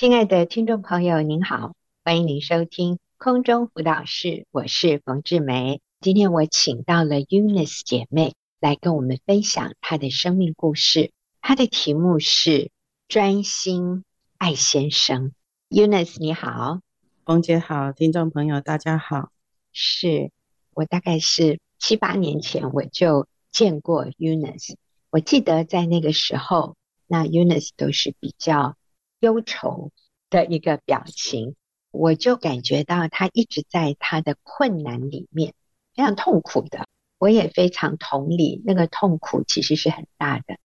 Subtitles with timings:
[0.00, 5.80] 亲爱的听众朋友，您好，欢迎您收听空中辅导室，我是冯志梅。
[6.00, 12.70] 今天我请到了 Eunice 姐妹来跟我们分享她的生命故事，她的题目是
[13.08, 14.04] 专心
[14.36, 15.32] 爱先生。
[15.68, 16.78] Eunice 你好，
[17.24, 19.32] 冯姐好，听众朋友大家好。
[19.72, 20.30] 是
[20.74, 24.76] 我大概是七八年前我就见过 Eunice，
[25.10, 26.76] 我记得在那个时候，
[27.08, 28.76] 那 Eunice 都是比较。
[29.20, 29.90] 忧愁
[30.30, 31.54] 的一个表情，
[31.90, 35.54] 我就感觉到他一直在他的困难里面，
[35.94, 36.86] 非常痛苦的。
[37.18, 40.58] 我也非常同理，那个痛苦其实是很大的。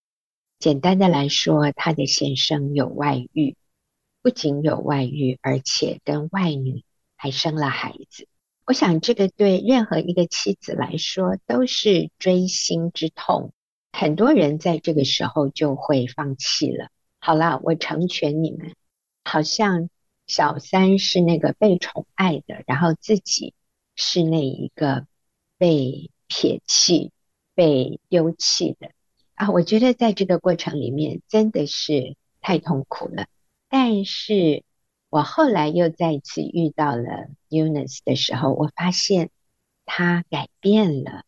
[0.59, 3.55] 简单的来说，他的先生有外遇，
[4.21, 6.83] 不仅有外遇，而且跟外女
[7.15, 8.27] 还生了孩子。
[8.65, 13.51] 我想，这个对任何一个妻子来说都是锥心之痛。
[13.91, 16.89] 很多人在这个时候就会放弃了。
[17.25, 18.75] 好了，我成全你们。
[19.23, 19.89] 好像
[20.27, 23.53] 小三是那个被宠爱的，然后自己
[23.95, 25.07] 是那一个
[25.57, 27.13] 被撇弃、
[27.55, 28.91] 被丢弃的
[29.35, 29.49] 啊！
[29.51, 33.27] 我觉得在这个过程里面真的是太痛苦了。
[33.69, 34.65] 但是
[35.09, 39.29] 我后来又再次遇到了 Eunice 的时候，我发现
[39.85, 41.23] 他改变了，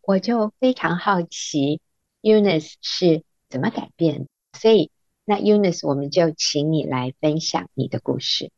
[0.00, 1.82] 我就非常好奇
[2.22, 4.28] Eunice 是怎么改变，
[4.58, 4.90] 所以。
[5.28, 8.52] 那 Eunice，我们就请你来分享你的故事。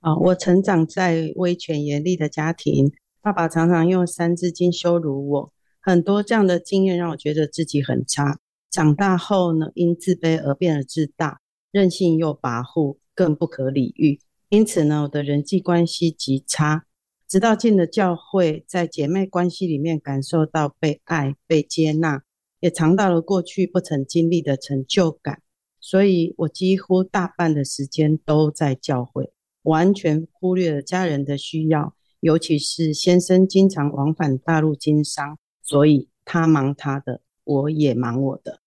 [0.00, 8.38] 啊，我成长在威权严厉的家庭，爸爸常常用三字经羞辱我，很多这样的经验让我觉得自己很差。
[8.70, 14.18] 长大后呢，因自卑而变得自大，任性又跋扈，更不可理喻。
[14.48, 16.86] 因此呢，我的人际关系极差。
[17.28, 22.22] 直到进了教会，在姐妹关系里面感受到被爱、被接纳，
[22.60, 25.42] 也尝到了过去不曾经历的成就感。
[25.88, 38.60] 所以我几乎大半的时间都在教会，完全忽略了家人的需要，尤其是先生经常往返大陆经商，所以他忙他的，我也忙我的。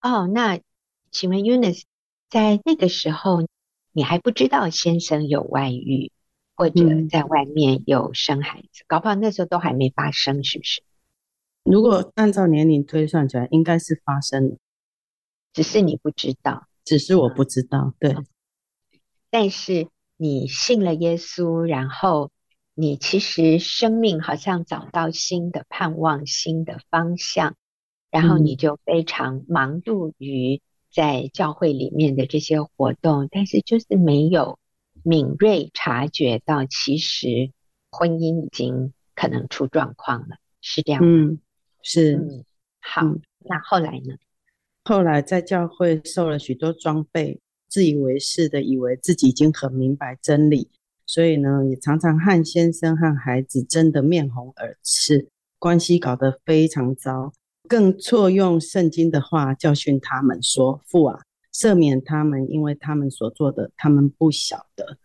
[0.00, 0.58] 哦，那
[1.10, 1.82] 请问 Eunice，
[2.30, 3.46] 在那个时候，
[3.92, 6.12] 你还不知道先生有外遇，
[6.56, 10.80] 或者在外面有生孩子，嗯、搞不好那时候都还没发生，是不是？
[11.62, 14.56] 如果按照年龄推算起来，应该是发生了。
[15.58, 18.14] 只是你不知道，只是我不知道，对。
[19.28, 22.30] 但是你信了耶稣，然后
[22.76, 27.56] 你其实生命好像找到新的盼望、新的方向，
[28.08, 34.60] 然后你就非常忙碌于在教会里面的这些活动，但是就是没有
[35.02, 37.50] 敏锐察觉到，其实
[37.90, 41.08] 婚姻已经可能出状况了，是这样吗？
[41.10, 41.40] 嗯，
[41.82, 42.14] 是。
[42.14, 42.44] 嗯，
[42.78, 44.14] 好，嗯，那后来呢？
[44.88, 47.38] 后来在教会受了许多装备，
[47.68, 50.70] 自以为是的以为自己已经很明白真理，
[51.04, 55.28] 所以呢，也常常和先生和孩子争得面红耳赤，
[55.58, 57.34] 关系搞得非常糟。
[57.68, 61.20] 更错用圣经的话教训他们说：“父啊，
[61.52, 64.96] 赦免他们，因为他们所做的，他们不晓得。”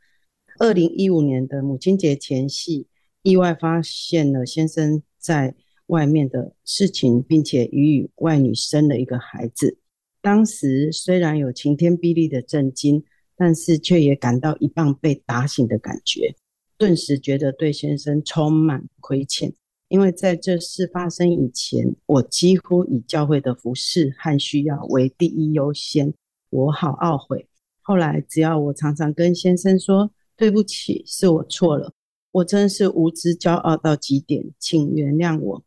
[0.59, 2.87] 二零一五年的母亲节前夕，
[3.21, 5.55] 意外发现了先生在。
[5.87, 9.77] 外面的事情，并且与与外女生了一个孩子。
[10.21, 13.03] 当时虽然有晴天霹雳的震惊，
[13.35, 16.35] 但是却也感到一棒被打醒的感觉。
[16.77, 19.53] 顿时觉得对先生充满亏欠，
[19.89, 26.13] 因为在这事发生以前，我几乎以教会的服侍和需要为第一优先。
[26.49, 27.47] 我好懊悔。
[27.81, 31.93] 后来只要我常常跟先生说对不起，是我错了，
[32.31, 35.63] 我真是无知骄傲到极点，请原谅我。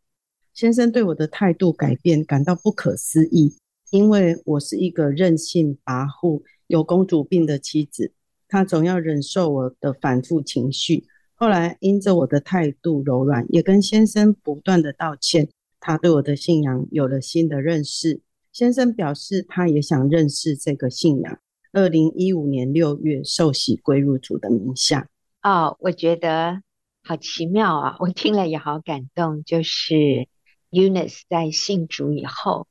[0.57, 3.55] 先生对我的态度改变感到不可思议，
[3.91, 8.11] 因为我是一个任性、跋扈、有公主病的妻子，
[8.47, 11.05] 他总要忍受我的反复情绪。
[11.35, 15.47] 后来因着我的态度柔软，也跟先生不断的道歉，
[15.79, 18.19] 他对我的信仰有了新的认识。
[18.51, 21.39] 先生表示他也想认识这个信仰。
[21.71, 25.07] 二零一五年六月受洗归入主的名下。
[25.43, 26.63] 哦，我觉得
[27.03, 27.97] 好奇妙啊！
[27.99, 30.27] 我听了也好感动，就是。
[30.69, 32.67] Eunice 在信主以后，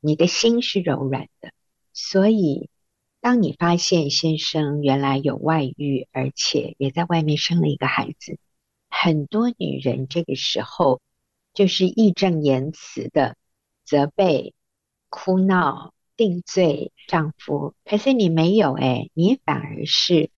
[0.00, 1.52] 你的心是柔软的，
[1.92, 2.70] 所以
[3.20, 8.38] 当你发现先生原来有外遇，而且也在外面生了一个孩子，
[8.88, 11.00] 很多女人这个时候
[11.52, 13.36] 就是义正言辞的
[13.84, 14.54] 责备、
[15.08, 20.30] 哭闹、定罪丈夫，可是你没有诶，你反而是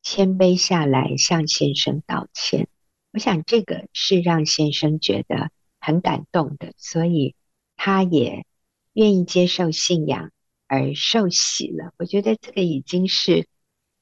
[0.00, 2.68] 谦卑下来向先生道歉。
[3.12, 5.50] 我想这个是让先生觉得。
[5.82, 7.34] 很感动的，所以
[7.76, 8.46] 他也
[8.92, 10.30] 愿意接受信仰
[10.68, 11.92] 而受洗了。
[11.98, 13.48] 我觉得这个已经是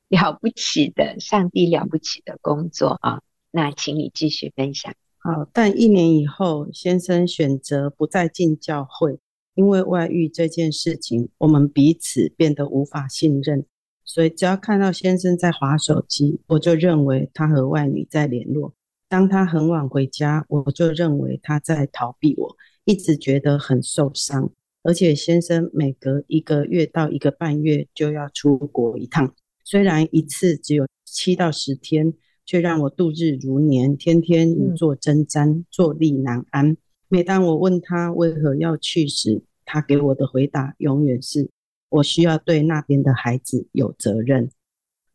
[0.08, 3.22] 了不起的，上帝了不起的工作啊！
[3.50, 4.94] 那请你继续分享。
[5.16, 9.18] 好，但一年以后，先生选择不再进教会，
[9.54, 13.64] 因为外遇这件事情，我们彼此变得无法信任。
[14.04, 18.72] 所以，只要看到先生在滑手机，我就认为他和外女在联络；
[19.10, 24.50] 当他很晚回家，我就认为他在逃避我，一直觉得很受伤。
[24.82, 29.34] 而且，先生每隔一个月到一个半月就要出国一趟，
[29.64, 32.14] 虽然一次只有七到十天。
[32.46, 36.76] 却让我度日如年，天天如坐针毡，坐立难安。
[37.06, 41.48] 每当我问他为何要去时，他给我的回答永远是：
[41.90, 44.50] 我需要对那边的孩子有责任。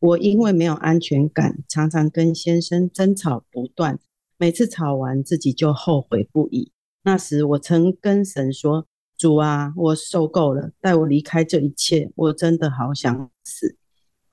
[0.06, 3.98] 我因为没有安全感，常常跟先生争吵不断，
[4.38, 6.70] 每次吵完自己就后悔不已。
[7.02, 8.86] 那时我曾跟神说
[9.18, 13.76] ：“主啊，我受够了，带我离开这一切，我真的好想死。”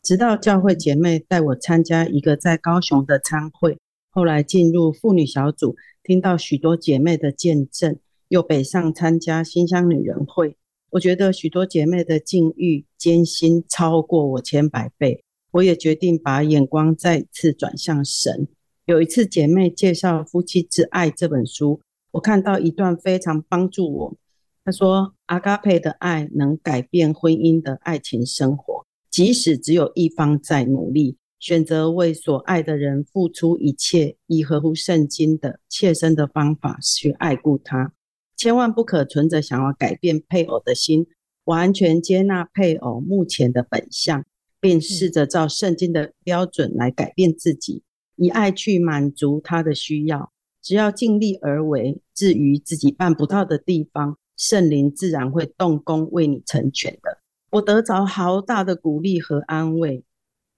[0.03, 3.79] 直到教会姐妹带我参加一个在高雄的餐会，
[4.11, 7.97] 后来进入妇女小组，听到许多姐妹的见证，
[8.27, 10.55] 又北上参加新乡女人会。
[10.91, 15.23] 我觉得许多姐妹的境遇艰辛超过我千百倍，
[15.53, 18.47] 我也决定把眼光再次转向神。
[18.85, 21.79] 有一次姐妹介绍《夫妻之爱》这本书，
[22.11, 24.17] 我看到一段非常帮助我。
[24.65, 37.94] 她说：“阿嘎佩的爱能改变婚姻的爱情生活。”即使只有一方在努力，选择为所爱的人付出一切，以合乎圣经的切身的方法去爱顾他，
[38.35, 41.06] 千万不可存着想要改变配偶的心，
[41.44, 44.25] 完全接纳配偶目前的本相，
[44.63, 47.83] 并试着照圣经的标准来改变自己，
[48.15, 50.31] 以爱去满足他的需要。
[50.62, 57.19] 只要尽力而为，至于自己办不到的地方，圣灵自然会动工为你成全的。
[57.51, 60.06] 我得着好大的鼓励和安慰。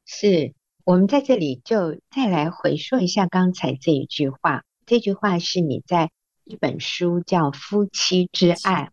[0.05, 0.53] 是
[0.83, 4.63] 我们在这里就再来回说一下刚才这一句话。
[4.85, 6.11] 这句话是你在
[6.43, 8.83] 一本书叫《夫妻之爱》，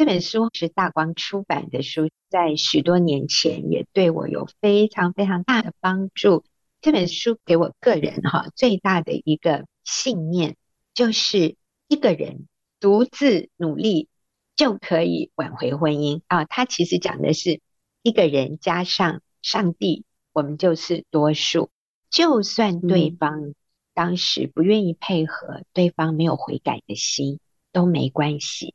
[0.00, 6.42] 这本书是大光出版的书，在许多年前也对我有非常非常大的帮助。
[6.80, 10.56] 这本书给我个人哈最大的一个信念，
[10.94, 11.54] 就是
[11.86, 12.48] 一个人
[12.80, 14.08] 独自努力。
[14.56, 16.46] 就可以挽回婚姻啊！
[16.46, 17.60] 他其实讲的是
[18.02, 21.68] 一个人加上上帝，我们就是多数。
[22.08, 23.54] 就算对方
[23.92, 27.38] 当时不愿意配合，对方没有悔改的心
[27.70, 28.74] 都没关系。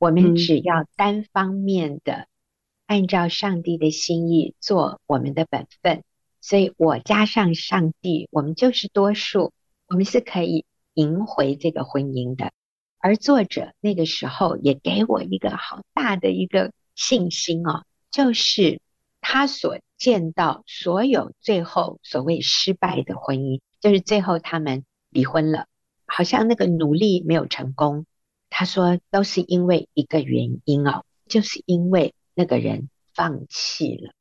[0.00, 2.26] 我们只要单方面的
[2.86, 6.02] 按照上帝的心意做我们的本分。
[6.40, 9.52] 所以我加上上帝，我们就是多数，
[9.88, 10.64] 我们是可以
[10.94, 12.50] 赢回这个婚姻的。
[12.98, 18.80] 而作者那个时候也给我一个好大的一个信心哦，就是
[19.20, 25.66] 他所见到所有最后所谓失败的婚姻，就是最后他们离婚了，
[26.06, 28.06] 好像那个努力没有成功。
[28.50, 34.12] 他说都是因为一个原因哦，就是因为那个人放弃了。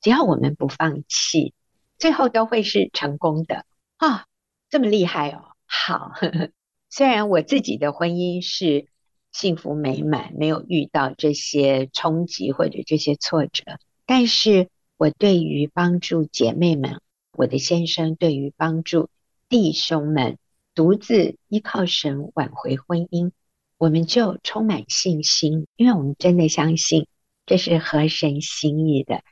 [0.00, 1.52] 只要我们不放弃，
[1.98, 3.64] 最后都会是成功的
[3.96, 4.26] 啊！
[4.68, 6.10] 这么厉害哦，好。
[6.14, 6.50] 呵 呵
[6.88, 8.86] 虽然我自己的婚姻是
[9.32, 17.00] 幸福美满，没有遇到这些冲击或者这些挫折，但是我对于帮助姐妹们，
[17.32, 19.10] 我的先生对于帮助
[19.48, 20.38] 弟兄们
[20.74, 23.32] 独自依靠神挽回婚姻，
[23.78, 27.06] 我们就充满信心，因为我们真的相信
[27.46, 29.22] 这是合神心意的。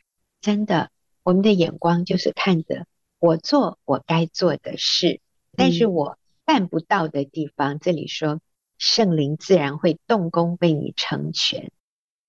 [0.41, 0.91] 真的，
[1.23, 2.87] 我们的眼光就是看着
[3.19, 5.21] 我做我该做的事，
[5.57, 6.19] 但是我。
[6.47, 8.39] 办不到的地方，这里说
[8.77, 11.73] 圣灵自然会动工为你成全。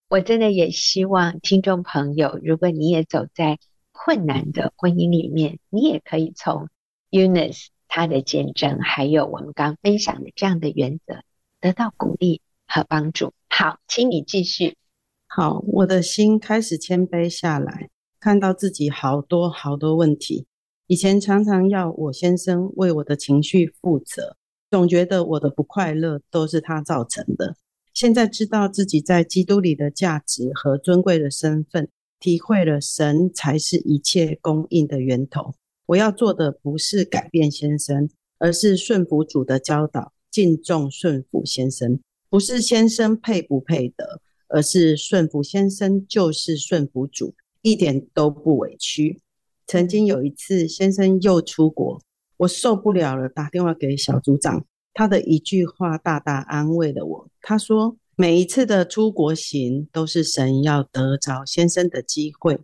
[0.08, 3.60] 我真的也希望听众朋友，如果你也走在
[3.92, 6.70] 困难的婚姻里面，你也可以从
[7.12, 11.22] Eunice 他的见证，还有我们刚分享的这样的原则，
[11.66, 13.34] 得到鼓励和帮助。
[13.50, 14.78] 好，请你继续。
[15.26, 20.46] 好，我的心开始谦卑下来，看到自己好多好多问题。
[20.86, 24.38] 以前常常要我先生为我的情绪负责，
[24.70, 27.56] 总觉得我的不快乐都是他造成的。
[27.96, 35.56] 现在知道自己在基督里的价值和尊贵的身份，体会了神才是一切供应的源头。
[35.88, 38.08] 我要做的不是改变先生，
[38.38, 41.98] 而是顺服主的教导，敬重顺服先生。
[42.30, 49.22] 不是先生配不配得，而是顺服先生就是顺服主，一点都不委屈。
[49.66, 52.02] 曾经有一次，先生又出国，
[52.36, 57.30] 我受不了了，打电话给小组长，他的一句话大大安慰了我。
[57.42, 62.60] 他说：“每一次的出国行都是神要得着先生的机会。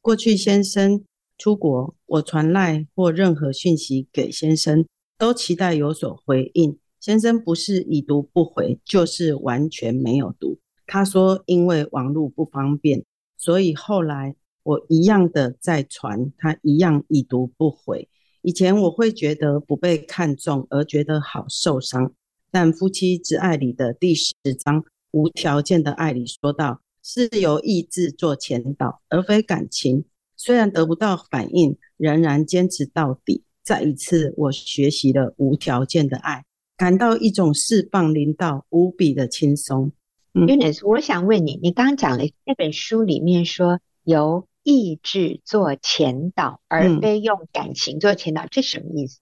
[0.00, 1.04] 过去先生
[1.38, 4.84] 出国，我传赖或任何讯息给先生，
[5.16, 6.76] 都期待有所回应。
[7.02, 10.60] 先生不是已读不回，就是完全没有读。
[10.86, 13.04] 他说因为网络不方便，
[13.36, 18.08] 所以后来我一样的在传，他一样已读不回。
[18.42, 22.12] 以前我会觉得不被看重而觉得好受伤，
[22.52, 30.04] 但《夫妻之爱》里的第十章无条件的爱里说道，是由意志做前导，而非感情。
[30.36, 33.42] 虽然得不到反应，仍然坚持到底。
[33.64, 36.44] 再一次，我学习了无条件的爱，
[36.76, 39.92] 感到一种释放临到无比的轻松。
[40.34, 49.18] 嗯，Eunice，我想问你，你刚刚讲了那本书里面说由意志做前导，而非用感情做前导，嗯，这什么意思？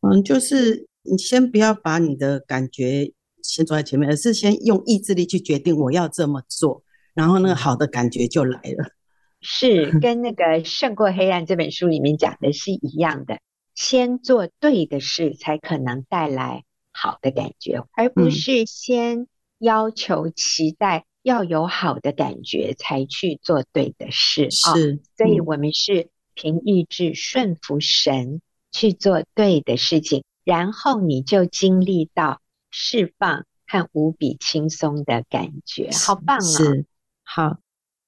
[0.00, 3.12] 嗯，就是你先不要把你的感觉
[3.42, 6.82] 先坐在前面，而是先用意志力去决定我要这么做，
[7.14, 8.92] 然后那个好的感觉就来了。
[9.40, 13.38] 是跟那个《胜过黑暗》这本书里面讲的是一样的，
[13.76, 16.64] 先做对的事，才可能带来
[17.00, 19.28] 好的感觉，而不是先
[19.58, 24.50] 要求、期待要有好的感觉才去做对的事。
[24.50, 28.40] 是，哦，所以我们是凭意志顺服神
[28.72, 32.40] 去做对的事情，然后你就经历到
[32.70, 36.40] 释放和无比轻松的感觉，好棒啊！
[36.40, 36.84] 是，
[37.22, 37.58] 好。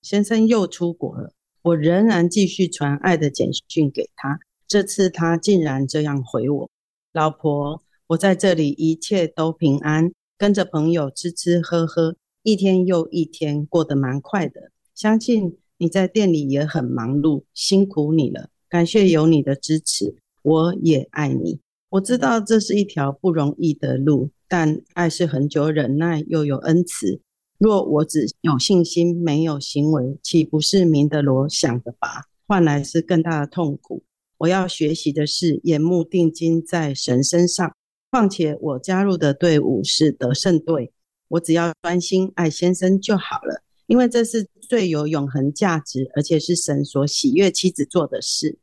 [0.02, 4.40] 先生又出国了，我仍然继续传爱的简讯给他。
[4.66, 6.70] 这次他竟然这样回我
[7.12, 14.72] ：“老婆，我在这里一切都平安，跟着朋友吃吃喝喝，一天又一天过得蛮快的。
[14.96, 18.48] 相信你在店里也很忙碌，辛苦你了。
[18.68, 21.60] 感谢有你的支持，我也爱你。
[21.90, 27.20] 我知道这是一条不容易的路，但爱是恒久忍耐，又有恩慈。”
[27.58, 34.02] 若我只有信心，没有行为，岂不是明德罗想的拔，换来是更大的痛苦？
[34.38, 37.72] 我要学习的是眼目定睛在神身上。
[38.10, 40.92] 况且我加入的队伍是得胜队，
[41.28, 48.58] 我只要专心爱先生就好了，因为这是最有永恒价值，而且是神所喜悦妻子做的事。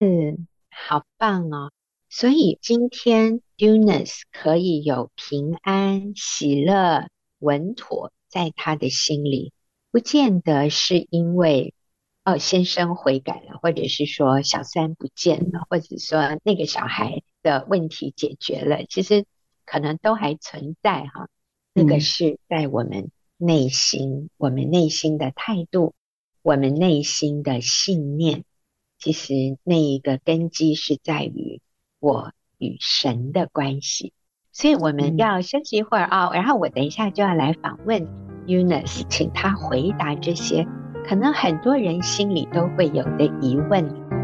[0.00, 1.70] 嗯，好棒哦！
[2.08, 7.08] 所以今天 Dunas 可以有平安喜乐。
[7.38, 9.52] 稳妥在他的心里，
[9.90, 11.74] 不见得是因为
[12.24, 19.24] 哦先生悔改了，或者是说小三不见了，或者说那个小孩的问题解决了，其实
[19.64, 21.28] 可能都还存在哈。
[21.72, 25.94] 那个是在我们内心，我们内心的态度，
[26.42, 28.42] 我们内心的信念，
[28.98, 31.60] 其实那一个根基是在于
[32.00, 34.12] 我与神的关系。
[34.50, 38.08] 所以我们要休息一会儿啊、哦，然后我等一下就要来访问
[38.46, 40.66] Eunice，请他回答这些
[41.06, 44.15] 可能很多人心里都会有的疑问。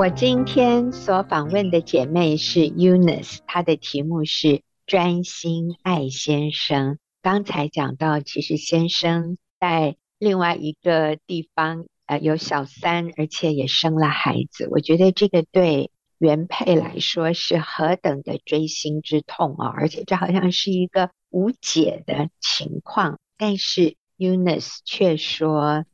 [0.00, 4.62] 我今天所访问的姐妹是 Eunice，她的题目是。
[4.86, 6.96] 专心爱先生。
[7.20, 14.66] 刚才讲到，其实先生在另外一个地方，呃，有小三，而且也生了孩子。
[14.70, 19.68] 我觉得这个对原配来说是何等的锥心之痛啊！
[19.68, 23.18] 而且这好像是一个无解的情况。
[23.36, 25.84] 但是 Eunice 却说，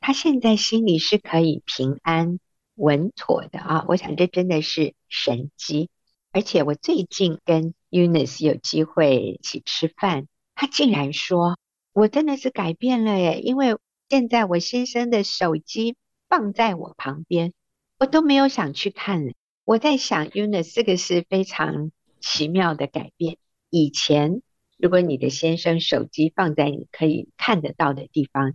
[0.00, 2.38] 她现在心里是可以平安
[2.76, 3.84] 稳妥的啊！
[3.88, 5.90] 我想这真的是神机。
[6.32, 11.58] 而且我最近跟 Eunice 有机会一起吃饭，他竟然说
[11.92, 13.76] ：“我真的是改变了耶，因为
[14.08, 15.96] 现在我先生的手机
[16.28, 17.52] 放在我旁边，
[17.98, 21.90] 我都没有想去看。”我在想，Eunice 这个是非常
[22.20, 23.38] 奇妙的改变。
[23.68, 24.42] 以前
[24.76, 28.54] 如果你的先生手机放在你可以看得到的地方，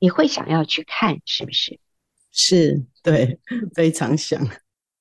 [0.00, 1.78] 你会想要去看，是不是？
[2.30, 3.40] 是，对，
[3.74, 4.40] 非常想。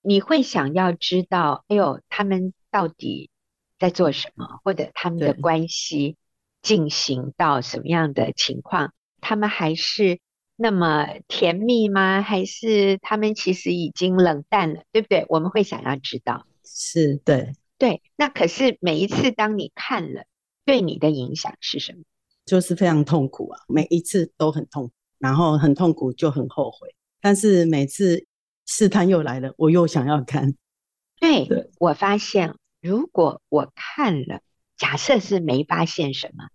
[0.02, 3.30] 你会想要知道，哎呦，他们到底
[3.78, 6.16] 在做什么，或者他们的关系
[6.62, 8.94] 进行到什么样的情况？
[9.20, 10.20] 他们还是
[10.56, 12.22] 那么甜蜜吗？
[12.22, 14.84] 还是他们其实已经冷淡了？
[14.92, 15.26] 对不对？
[15.30, 16.46] 我们会想要知道。
[16.64, 18.02] 是，对，对。
[18.16, 20.24] 那可是每一次当你看了，
[20.66, 22.04] 对你的影响是什么？
[22.46, 23.60] 就是非常痛苦啊！
[23.68, 28.26] 每一次都很痛苦，然后很痛苦就很后悔，但是每次。
[28.70, 30.54] 试探又来了，我又想要看。
[31.22, 34.42] 对，对，我发现，如果我看了，
[34.76, 36.50] 假设是没发现什么，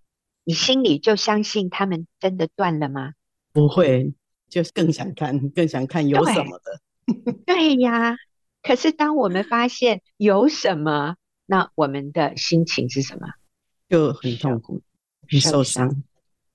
[0.44, 3.12] 你心里就相信他们真的断了吗？
[3.54, 4.12] 不会，
[4.50, 7.32] 就是更想看，更想看有什么的。
[7.46, 8.18] 对呀。
[8.62, 11.16] 可是当我们发现有什么，
[11.46, 13.26] 那我们的心情是什么？
[13.88, 14.82] 就很痛苦，
[15.30, 16.02] 很受伤。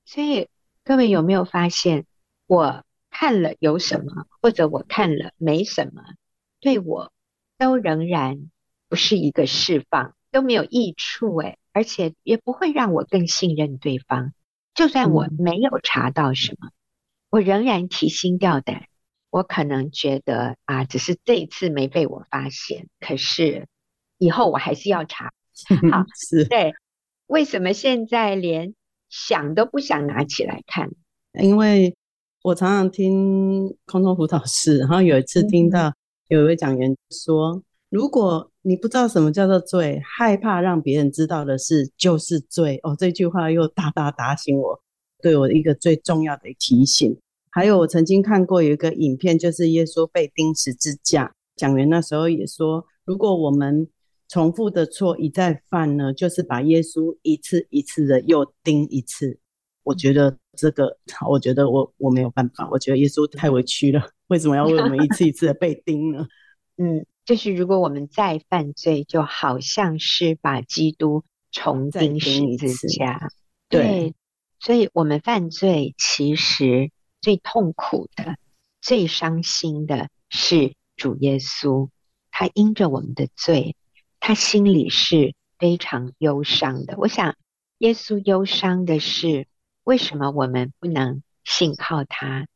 [0.05, 0.47] 所以
[0.83, 2.05] 各位有没有发现，
[2.45, 2.83] 我
[3.19, 6.03] 看了有什么，或者我看了没什么，
[6.59, 7.12] 对我
[7.57, 8.51] 都仍然
[8.88, 14.33] 不是一个释放，都没有益处诶，而且也不会让我更信任对方。
[14.75, 16.71] 就算我没有查到什么，嗯、
[17.31, 18.86] 我仍然提心吊胆。
[19.31, 23.65] 我可能觉得啊，只是这一次没被我发现，可是
[24.19, 25.33] 以后我还是要查。
[25.91, 26.75] 好，是对。
[27.25, 28.75] 为什么现在连
[29.09, 30.91] 想都不想拿起来看？
[31.33, 31.97] 因为
[32.48, 35.94] 我常常听空中辅导室，然后有一次听到
[36.30, 44.80] 有一位讲员说：“嗯、如果你不知道什么叫做罪，害怕让别人知道的事就是罪。”哦，这句话又大大打醒我，
[45.22, 47.20] 对我一个最重要的提醒。
[47.50, 53.89] 还有，我曾经看过有一个影片，就是耶稣被钉十字架，讲员那时候也说，如果我们
[54.30, 59.38] 重复的错一再犯呢，就是把耶稣一次一次的又钉一次。
[59.88, 60.98] 我觉得这个，
[61.29, 66.27] 我觉得我我没有办法，我觉得耶稣太委屈了，为什么要为我们一次一次的被钉呢？
[66.75, 73.29] 嗯，就是如果我们再犯罪，就好像是把基督重钉十字架。
[73.70, 74.15] 对，对，
[74.60, 76.91] 所以我们犯罪其实
[77.22, 78.36] 最痛苦的、
[78.82, 81.88] 最伤心的是主耶稣，
[82.29, 83.75] 他因着我们的罪。
[84.20, 86.96] 他心里是非常忧伤的。
[86.98, 87.36] 我想，
[87.77, 89.48] 耶稣忧伤的是，
[89.88, 92.48] 为什么我们不能信靠他？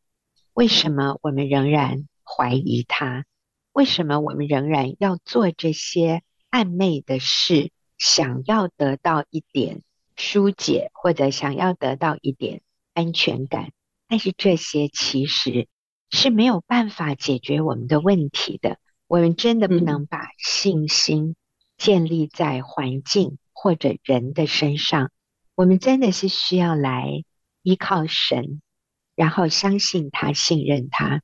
[0.51, 3.23] 为什么我们仍然怀疑他？
[3.71, 9.81] 为什么我们仍然要做这些暧昧的事，想要得到一点
[10.17, 13.71] 疏解，或者想要得到一点安全感？
[14.09, 15.69] 但是这些其实
[16.09, 18.77] 是没有办法解决我们的问题的。
[19.07, 21.37] 我们真的不能把信心。
[21.77, 25.11] 建立在环境或者人的身上，
[25.55, 27.23] 我们真的是需要来
[27.61, 28.61] 依靠神，
[29.15, 31.21] 然后相信他、信任他。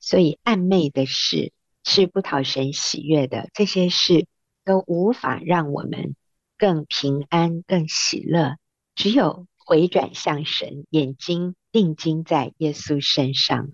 [0.00, 1.52] 所以暧昧的事
[1.84, 4.26] 是不讨神喜悦的，这些事
[4.64, 6.16] 都无法让我们
[6.56, 8.56] 更平安、更喜乐。
[8.94, 13.70] 只有回转向神，眼睛定睛在耶稣身上。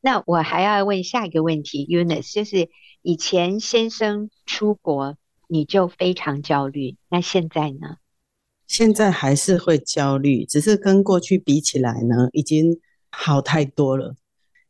[0.00, 2.70] 那我还要问下一个问题，Eunice，就是
[3.02, 5.16] 以前先生出国。
[5.48, 7.98] 你就非常焦虑，那现在呢？
[8.72, 12.80] 现在还是会焦虑，只是跟过去比起来呢，已经
[13.10, 14.16] 好太多了。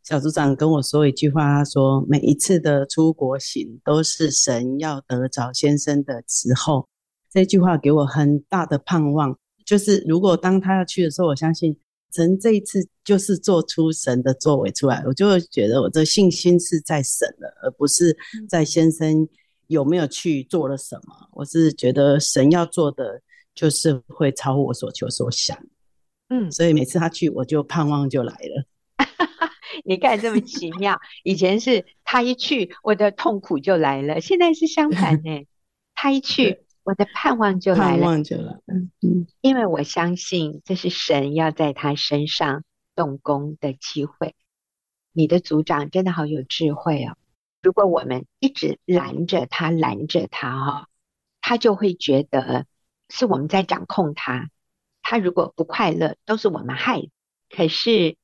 [0.03, 6.89] 小组长跟我说一句话，他说每一次的出国行都是神要得着先生的时候，
[7.31, 9.39] 这句话给我很大的盼望。
[9.65, 11.79] 就是如果当他要去的时候，我相信
[12.13, 18.17] 神这一次就是做出神的作为出来，我就会觉得我的信心是在神了，而不是
[18.49, 19.29] 在先生。
[19.69, 21.29] 有没有去做了什么？
[21.33, 23.23] 我是觉得神要做的
[23.55, 25.59] 就是会超乎我所求所想，
[26.29, 28.67] 嗯，所以每次他去，我就盼望就来了。
[29.85, 35.47] 你看这么奇妙，以前是他一去，我的痛苦就来了，现在是相反呢，
[35.95, 44.35] 他一去，我的盼望就来了，盼望就来了，嗯，因为我相信这是神要在他身上动工的机会。
[45.13, 47.17] 你的组长真的好有智慧哦。
[47.63, 50.89] 如果我们一直拦着他，拦着他哈，
[51.41, 52.67] 他就会觉得
[53.15, 54.49] 是我们在掌控他。
[55.03, 57.03] 他如果不快乐，都是我们害。
[57.51, 58.17] 可是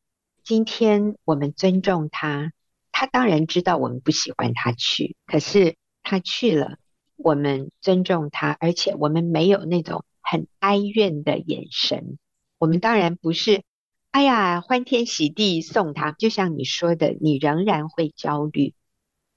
[0.43, 2.53] 今天我们尊重他，
[2.91, 6.79] 他当然知道我们不喜欢他去，可是他去了，
[7.17, 12.19] 我们尊重他，而且我们没有那种很哀怨的眼神。
[12.57, 13.63] 我们当然不是，
[14.11, 16.13] 哎呀，欢天喜地送他。
[16.13, 18.73] 就像你说的，你仍然会焦虑。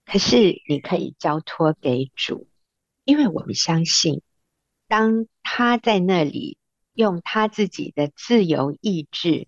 [0.06, 2.48] 可是你可以交托给主，
[3.04, 4.22] 因为我们相信，
[4.88, 6.58] 当他在那里
[6.94, 9.48] 用他自己的自由意志，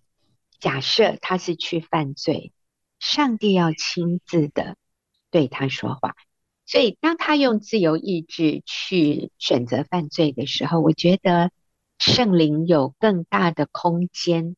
[0.60, 2.52] 假设他是去犯罪，
[3.00, 4.76] 上帝要亲自的
[5.32, 6.16] 对他说话。
[6.66, 11.52] 所以当他用自由意志去选择犯罪的时候，我觉得
[12.00, 14.56] 圣灵有更大的空间，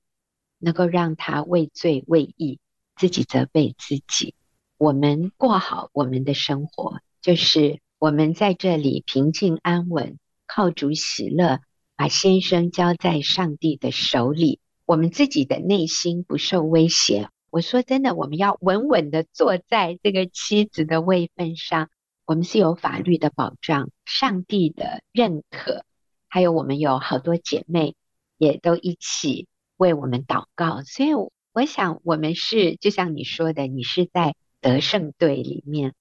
[0.60, 2.60] 能够让他畏罪畏义，
[2.96, 4.36] 自己责备自己。
[4.78, 11.60] 我们过好我们的生活，就是我们在这里平静安稳，靠主喜乐，
[11.96, 17.30] 把先生交在上帝的手里，我们自己的内心不受威胁。
[17.50, 21.90] 我说真的，我们要稳稳的坐在这个妻子的位份上，
[22.26, 25.84] 我们是有法律的保障，上帝的认可，
[26.28, 27.96] 还有我们有好多姐妹
[28.38, 31.10] 也都一起为我们祷告，所以
[31.54, 34.36] 我想我们是就像你说的，你是在。
[34.62, 35.94] 得胜队里面。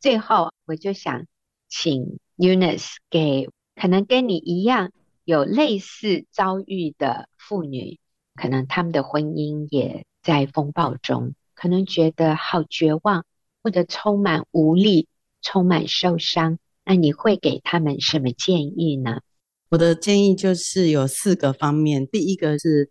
[0.00, 1.26] 最后，我就想
[1.68, 3.48] 请 Eunice 给
[3.80, 4.90] 可能跟你一样
[5.24, 8.00] 有类似遭遇的妇女，
[8.34, 13.24] 可能他们的婚姻也在风暴中，可能觉得好绝望，
[13.62, 15.06] 或者充满无力、
[15.42, 16.58] 充满受伤。
[16.84, 19.20] 那你会给他们什么建议呢？
[19.68, 22.06] 我的建议就是有四个方面。
[22.06, 22.90] 第一个是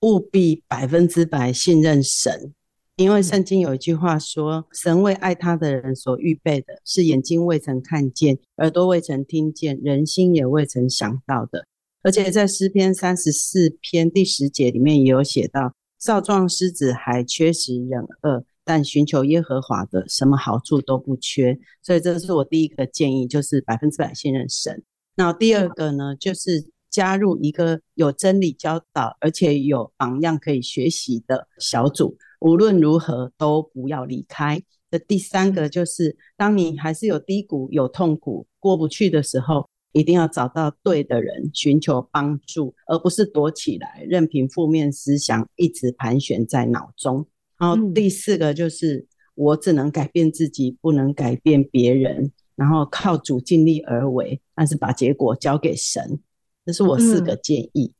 [0.00, 2.52] 务必百分之百信任神，
[2.96, 11.66] 因为圣经有一句话说：“神为爱他的人所预备的，是眼睛未曾看见，耳朵未曾听见，人心也未曾想到的。”
[12.02, 24.82] 而且在诗篇三十四篇第十节里面也有写到：“少壮狮子还缺食忍饿，但寻求耶和华的，什么好处都不缺。”所以这是我第一个建议，就是百分之百信任神。
[25.16, 34.62] 那第二个呢，就是加入一个有真理教导，而且有榜样可以学习的小组，无论如何都不要离开。
[34.88, 47.26] 这第三个就是，当你还是有低谷、有痛苦、过不去的时候，一定要找到对的人，寻求帮助，而不是躲起来，任凭负面思想一直盘旋在脑中。
[47.58, 49.04] 然后第四个就是，
[49.34, 52.30] 我只能改变自己，不能改变别人。
[52.54, 56.20] 然后靠主尽力而为，但是把结果交给神，
[56.64, 57.92] 这是我四个建议。
[57.92, 57.95] 嗯，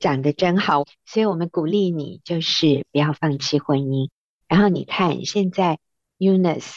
[0.00, 4.10] 讲得真好，所以我们鼓励你，就是不要放弃婚姻。
[4.48, 5.78] 然后你看，现在
[6.18, 6.72] Eunice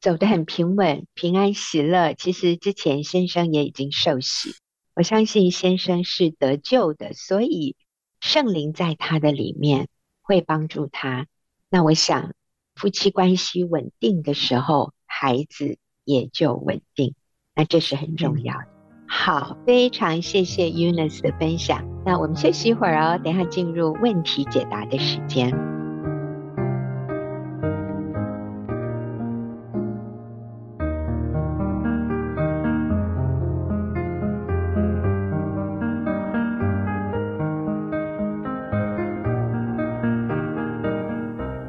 [0.00, 2.14] 走得很平稳、平安、喜乐。
[2.14, 4.56] 其实之前先生也已经受洗，
[4.96, 7.76] 我相信先生是得救的，所以
[8.18, 9.86] 圣灵在他的里面
[10.22, 11.28] 会帮助他。
[11.70, 12.34] 那我想，
[12.74, 15.78] 夫妻关系稳定的时候，孩子。
[16.06, 17.14] 也就稳定，
[17.54, 18.73] 那这是很重要的。
[19.06, 21.82] 好，非常谢谢 UNICE 的分享。
[22.04, 25.50] 那我们休息一会儿哦，等下进入问题解答的时间。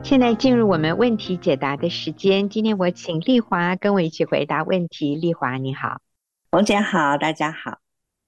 [0.04, 2.48] 现在进入我们问题解答的时间。
[2.48, 5.15] 今天我请丽华跟我一起回答问题。
[5.15, 6.00] 丽华你好，
[6.56, 7.80] 冯姐好，大家好。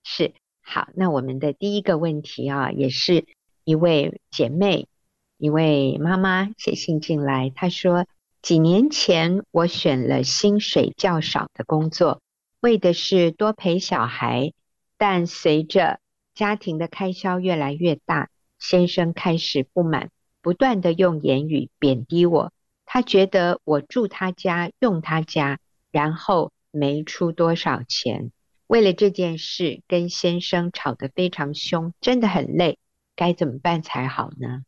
[0.03, 3.25] 是，好，那我们的第一个问题啊，也是
[3.63, 4.89] 一位姐妹，
[5.37, 8.05] 一位妈妈写信进来，她说：
[8.41, 12.21] 几年前我选了薪水较少的工作，
[12.59, 14.51] 为的是多陪小孩，
[14.97, 16.01] 但随着
[16.35, 18.27] 家庭的开销越来越大，
[18.59, 20.09] 先生开始不满。
[20.41, 22.51] 不断的用言语贬低我，
[22.85, 25.59] 他觉得我住他家，用他家，
[25.91, 28.31] 然后没出多少钱。
[28.67, 32.77] 为了这件事跟先生吵得非常凶，真的很累，
[33.15, 34.63] 该怎么办才好呢？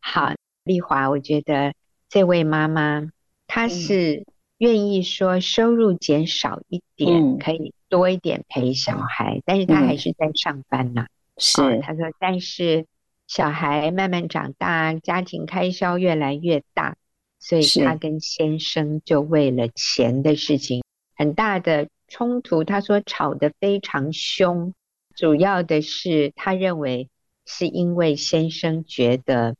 [0.00, 0.32] 好，
[0.64, 1.74] 丽华，我觉得
[2.08, 3.10] 这位妈妈
[3.46, 4.26] 她是
[4.58, 11.08] 愿意说收入减少一点，嗯、可以多一点陪小孩，但是她还是在上班呢、啊。
[11.38, 12.86] 是、她说，但是。
[13.26, 16.98] 小孩慢慢长大，家庭开销越来越大，
[17.40, 20.84] 所以她跟先生就为了钱的事情
[21.24, 22.64] 很大的冲突。
[22.64, 24.74] 他说吵得非常凶，
[25.14, 27.08] 主要的是他认为
[27.46, 29.56] 是因为先生觉得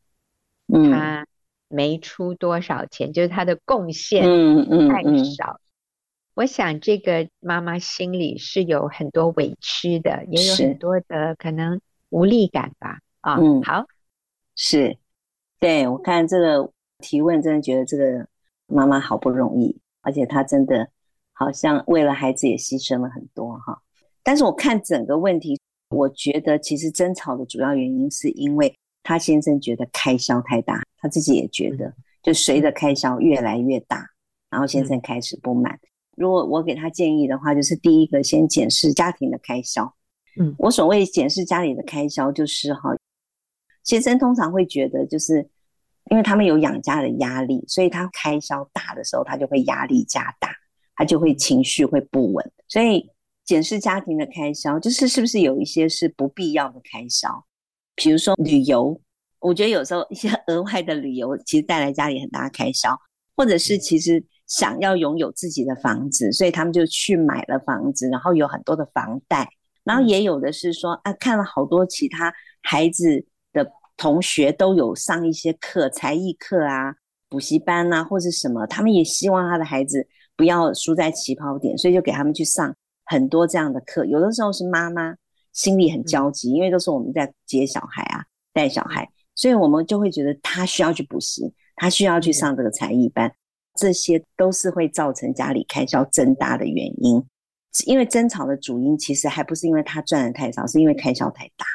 [0.68, 1.27] 他
[1.68, 5.09] 没出多少钱，嗯、就是他的贡献太少。
[5.09, 5.61] 嗯嗯嗯、
[6.35, 12.98] 我想这个妈妈心里是有很多委屈的，也有很多的可能无力感吧。
[13.22, 13.87] 啊，嗯，好，
[14.55, 14.98] 是，
[15.59, 18.29] 对，我看这个提问，真的觉得这个
[18.66, 20.90] 妈妈好不容易，而且她真的
[21.35, 23.79] 好像为了孩子也牺牲了很多哈。
[24.23, 31.92] 但是我看整个问题，我觉得其实争吵的主要原因是因为他先生觉得开销太大，他自己也觉得，
[32.23, 34.09] 就随着开销越来越大，
[34.49, 35.79] 然后先生开始不满。
[36.16, 39.94] 如果我给他建议的话，就是第一个先检视家庭的开销。
[40.40, 42.97] 嗯，我所谓检视家里的开销，就是哈。
[43.83, 45.47] 先生通常会觉得，就是
[46.11, 50.49] 因为他们有养家的压力，所以他开销大的时候，他就会压力加大，
[50.96, 52.52] 他就会情绪会不稳。
[52.68, 53.09] 所以
[53.44, 57.44] 检视家庭的开销，就是是不是有一些是不必要的开销，
[57.94, 59.00] 比如说旅游，
[59.40, 62.98] 我觉得有时候一些 额外的旅游其实带来家里很大的开销，
[63.37, 69.48] 或者是其实想要拥有自己的房子，所以他们就去买了房子，然后有很多的房贷，
[69.85, 73.26] 然后也有的是说啊，看了好多其他孩子。
[73.54, 76.92] 的同学都有上一些课，才艺课啊、
[77.28, 84.05] 补习班啊，或者什么，他们也希望他的孩子不要输在起跑点，所以就给他们去上很多这样的课。
[84.05, 85.14] 有的时候是妈妈
[85.53, 93.33] 心里很焦急，因为都是我们在接小孩啊、带小孩，所以我们就会觉得他需要去补习，他需要去上这个才艺班。
[93.77, 97.25] 这些都是会造成家里开销增大的原因。
[97.87, 101.66] 因为争吵的主因其实还不是因为他赚的太少，是因为开销太大。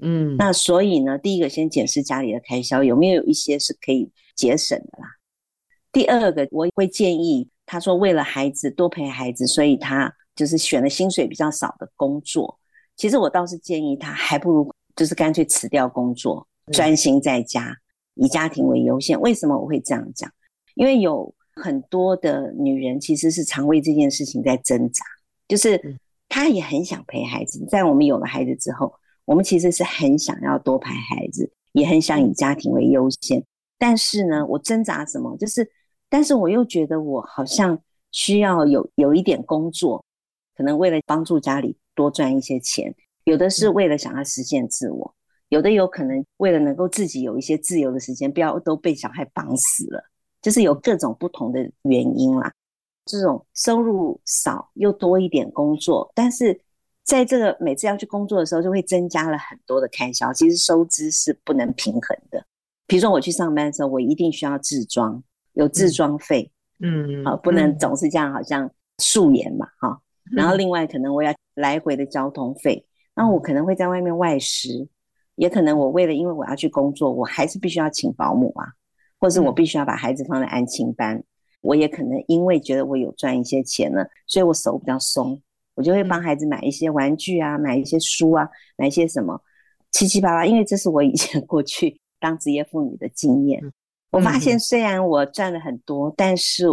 [0.00, 5.08] 嗯，那所以呢，第一个先检视家里的开销有没有一些是可以节省的啦。
[5.92, 12.58] 第二个，我会建议他说，为了孩子多陪孩子，所以他就是选了薪水比较少的工作。
[12.94, 17.74] 其实我倒是建议他，还不如就是干脆辞掉工作，专心在家，
[18.14, 19.18] 以家庭为优先。
[19.20, 20.30] 为什么我会这样讲？
[20.74, 25.02] 因为有很多的女人其实是常为这件事情在挣扎，
[25.48, 25.98] 就是
[26.28, 27.64] 她也很想陪孩子。
[27.70, 28.92] 在我们有了孩子之后，
[29.24, 33.42] 我们其实是很想要多陪孩子，也很想以家庭为优先。
[33.78, 35.34] 但是呢，我挣扎什么？
[35.38, 35.66] 就是。
[36.14, 37.76] 但是我又觉得我好像
[38.12, 40.04] 需要有有一点工作，
[40.56, 45.12] 可能为了帮助家里多赚一些钱，有的是为了想要实现自我，
[45.48, 50.04] 有的有可能为了能够自己有一些自由的时间，不要都被小孩绑死了，
[50.40, 52.52] 就是有各种不同的原因啦。
[53.06, 56.56] 这种收入少又多一点工作，但是
[57.02, 62.46] 在这个每次要去工作的时候，就会增加了很多的开销，其实收支是不能平衡的。
[62.86, 65.20] 比如说我去上班的时候，我一定需要置装。
[65.54, 70.36] 有自装费，嗯，好，不能总是这样，好像素颜嘛，哈、嗯。
[70.36, 74.88] 然后另外可能我要来回的交通费，那、嗯、我可能会在外面外食，
[75.36, 78.66] 也可能我为了因为我要去工作，我还是必须要请保姆啊，
[79.18, 81.24] 或是我必须要把孩子放在安亲班，嗯、
[81.62, 85.40] 我也可能因为觉得我有赚一些钱了，所以我手比较松，
[85.74, 89.40] 我就会帮孩子买一些玩具啊，买一些书啊，买一些什么
[89.92, 93.62] 七七八八，因为这是我以前过去当职业妇女的经验。
[94.14, 96.66] 我发现虽然我赚了很多，嗯、但是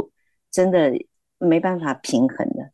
[0.51, 0.91] 真的
[1.39, 2.71] 没办法平衡的，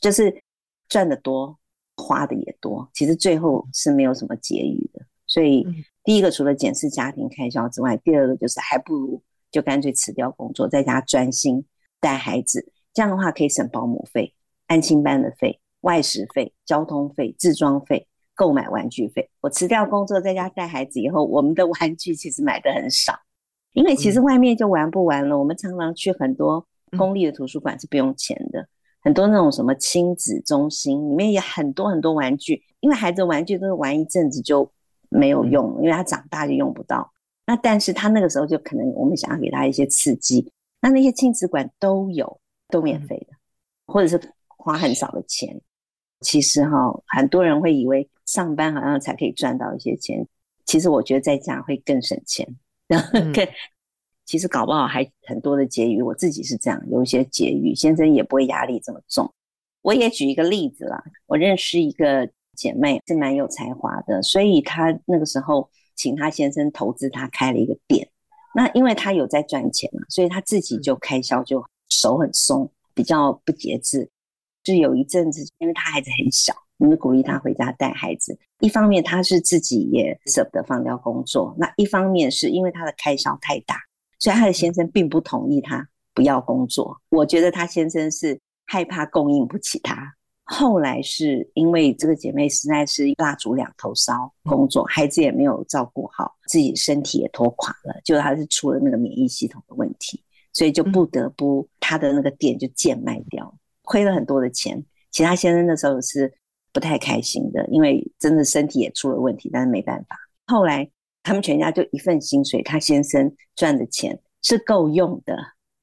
[0.00, 0.42] 就是
[0.88, 1.58] 赚的多，
[1.96, 5.04] 花的也多，其实最后是没有什么结余的。
[5.26, 5.66] 所以
[6.02, 11.64] 第一个除了检视家庭开销之外，第二个就是还不如就干脆辞掉工作，在家专心
[12.00, 14.32] 带孩子，这样的话可以省保姆费、
[14.66, 19.28] 安亲班的费、外食费、交通费、自装费、购买玩具费。
[19.40, 23.12] 我辞掉工作在家带孩子以后，我们的玩具其实买的很少。
[23.76, 28.68] 因为其实外面就玩不完了，嗯、我们常常去很多公立的图书馆是不用钱的，嗯、
[29.02, 34.66] 很多那种什么亲子中心里面也很多很多玩具，因为孩子的玩具都是玩一阵子就
[35.10, 37.12] 没有用，嗯、因为他长大就用不到。
[37.44, 45.60] 那但是他那个时候就可能我们想要给他一些刺激，那那些亲子馆都有，都免费的，嗯、或者是花很少的钱。
[46.22, 50.26] 其实哈，很多人会以为上班好像才可以赚到一些钱，
[50.64, 52.48] 其实我觉得在家会更省钱。
[52.88, 53.46] 然后更，
[54.24, 56.02] 其实搞不好还很多的结余。
[56.02, 59.32] 我自己是这样，有一些结余，先生也不会压力这么重。
[59.82, 68.08] 我也举一个例子啦，我认识一个姐妹是蛮有才华的，所以她那个时候请她先生投资，她开了一个店。
[68.54, 74.10] 那因为她有在赚钱嘛，所以她自己就开销就手很松，比较不节制。
[74.64, 76.52] 就有一阵子，因为她孩子很小。
[76.78, 83.76] 我们鼓励他回家带孩子，一方面他是自己也舍不得放掉工作，那一方面是因为他的开销太大，
[84.18, 87.00] 所以他的先生并不同意他不要工作。
[87.08, 90.12] 我觉得他先生是害怕供应不起他。
[90.44, 104.84] 后来是因为这个姐妹实在是蜡烛两头烧，工作孩子也没有照顾好，自己身体也拖垮了，就他是出了那个免疫系统的问题，所以就不得不她的那个店就贱卖掉，亏了很多的钱。
[105.10, 106.30] 其他先生那时候是。
[106.76, 110.14] 不太开心的，因为真的身体也出了问题，但是没办法。
[110.46, 110.86] 后来
[111.22, 115.34] 他们全家就一份薪水，他先生赚的钱是够用的，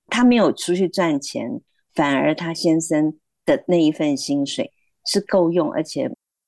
[0.06, 1.60] 他没有出去赚钱，
[1.96, 4.72] 反而他先生的那一份薪水
[5.08, 6.08] 是够用，而且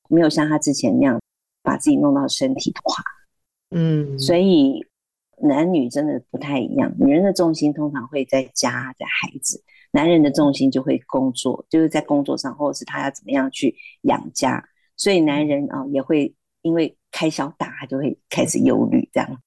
[0.10, 1.20] 没有像他之前那样
[1.64, 3.04] 把自己弄到身体垮。
[3.72, 4.86] 嗯，所以
[5.42, 9.64] 男女真的不太一样，女人的重心通常会在家，在孩子。
[9.96, 14.62] 男人的重心就会工作，就是在工作上，或者是他要怎么样去养家，
[14.98, 19.42] 所以男人啊也会因为开销大，他就会开始忧虑这样。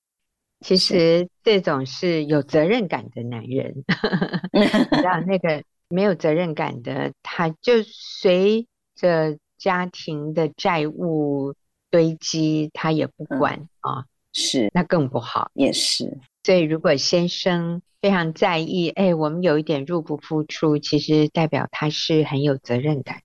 [0.61, 3.85] 其实这种是有责任感的男人，
[4.55, 11.55] 你知道那个没有责任感的，他就随着家庭的债务
[11.91, 16.19] 堆积，他也不管、嗯、啊，是那更不好，也是。
[16.43, 23.23] 所以如果先生，非常在意，哎，我们有一点入不敷出，其实代表他是很有责任感。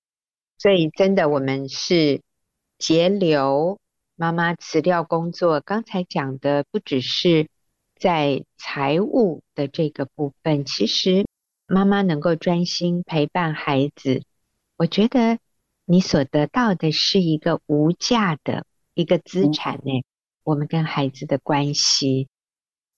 [0.58, 2.22] 所以真的，我们是
[2.78, 3.80] 节流。
[4.16, 7.50] 妈妈辞掉工作，刚才讲的不只是
[7.96, 11.26] 在财务的这个部分，其实
[11.66, 14.22] 妈妈能够专心陪伴孩子，
[14.78, 15.40] 我觉得
[15.86, 20.00] 你所得到的是一个无价的一个资产呢。
[20.00, 20.04] 嗯、
[20.44, 22.28] 我们跟孩子的关系。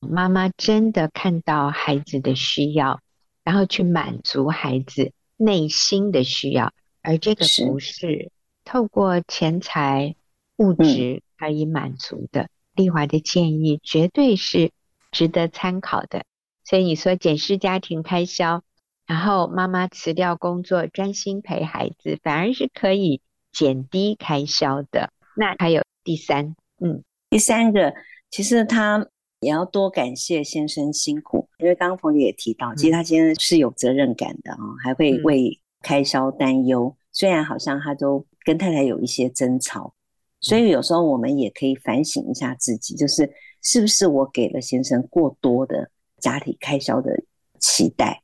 [0.10, 3.00] 妈妈真的看到孩子的需要，
[3.44, 8.32] 然后去满足孩子内心的需要，而这个不是
[8.64, 10.16] 透过钱财
[10.58, 12.48] 物质可以满足的。
[12.74, 14.72] 丽华的建议绝对是
[15.12, 16.24] 值得参考的。
[16.64, 18.64] 所以你说检视家庭开销，
[19.06, 25.12] 然后妈妈辞掉工作，专心陪孩子，反而是可以减低开销的。
[25.38, 27.94] 那还有第三，嗯，第三个，
[28.32, 29.06] 其实他
[29.40, 36.88] 也要多感谢先生辛苦，因为刚刚冯姐也提到，其实他先生是有责任感的啊，嗯、还会为开销担忧。
[36.88, 39.94] 嗯、虽然好像他都跟太太有一些争吵，
[40.40, 43.30] 所以有时候我们也可以反省一下自己，就是
[43.62, 47.12] 是不是我给了先生过多的家庭开销的
[47.60, 48.24] 期待？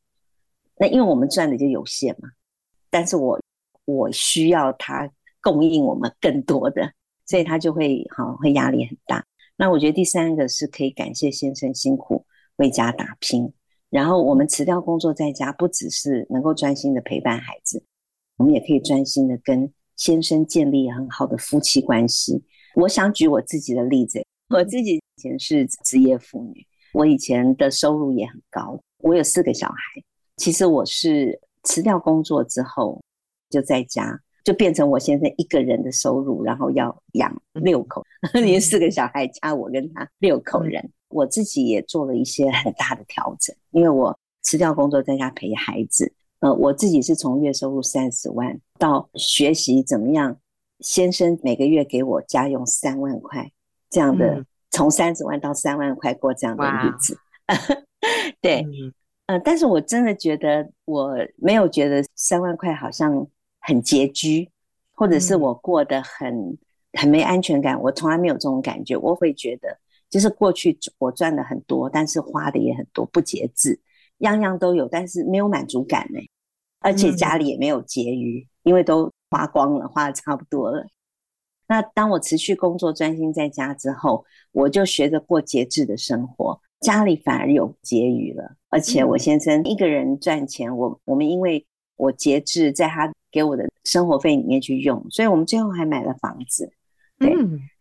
[0.78, 2.30] 那因为我们赚的就有限嘛，
[2.89, 3.39] 但是我
[3.86, 5.08] 我需要他
[5.41, 6.93] 供应我们更多的，
[7.28, 9.24] 所以他就会好会压力很大。
[9.62, 13.54] 那我觉得第三个是可以感谢先生辛苦为家打拼，
[13.91, 17.84] 然后我们辞掉工作在家，不只是能够专心的陪伴孩子，
[18.38, 22.43] 我们也可以专心的跟先生建立很好的夫妻关系。
[22.74, 29.76] 我想举我自己的例子，我自己以前是职业妇女，我以前的收入也很高，我有四个小孩。
[30.38, 33.00] 其实我是辞掉工作之后
[33.52, 40.89] 就在家，就变成我先生一个人的收入，然后要养六口， 连四个小孩加我跟他六口人。
[41.10, 46.12] 我自己也做了一些很大的调整，因为我辞掉工作在家陪孩子。
[46.39, 50.38] 呃，我自己是从月收入三十万到学习怎么样，
[50.80, 53.51] 先生每个月给我家用三万块
[53.89, 57.17] 这样的，从三十万到三万块过这样的日子。
[58.41, 58.65] 对。
[59.27, 63.27] 呃，但是我真的觉得我没有觉得三万块好像
[63.62, 64.50] 很拮据，
[64.93, 66.58] 或者是我过得很
[66.93, 67.82] 很没安全感。
[67.82, 68.97] 我从来没有这种感觉。
[68.97, 69.78] 我会觉得，
[70.10, 73.80] 就是过去我赚的很多，但是花的也很多，不节制，
[74.17, 76.19] 样样都有，但是没有满足感呢。
[76.80, 80.86] 而且家里也没有结余，因为都花光了，花的差不多了。
[81.67, 86.60] 那当我持续工作，专心在家之后，我就学着过节制的生活。
[86.82, 91.63] 家里反而有结余了，而且我先生一个人赚钱，我我们因为
[91.95, 96.72] 我节制，在他给我的生活费里面去用，所以我们最后还买了房子。
[97.17, 97.34] 对，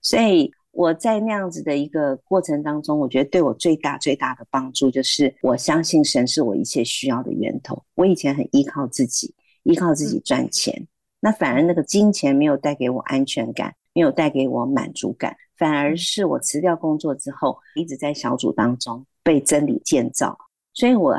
[0.02, 7.82] 所以我在那样子的一个过程当中，我觉得对我最大最大的帮助就是，我相信神是我一切需要的源头。
[7.94, 10.86] 我以前很依靠自己，依靠自己赚钱，
[11.20, 15.36] 那反而那个金钱没有带给我安全感，没有带给我满足感。
[15.56, 20.38] 反而是我辞掉工作之后，一直在小组当中被真理建造，
[20.72, 21.18] 所以我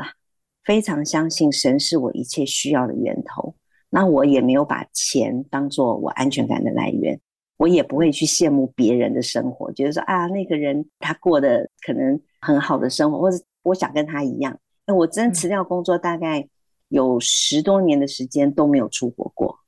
[0.64, 3.54] 非常相信神是我一切需要的源头。
[3.94, 7.20] 那我也没有把钱当做我安全感的来源，
[7.58, 14.58] 我也不会去羡慕别人的生活，觉得说啊，那个人他过得可能很好的生活，或者我想跟他一样。
[14.86, 16.48] 那我真辞掉工作，大概
[16.88, 19.58] 有十多年的时间都没有出国过，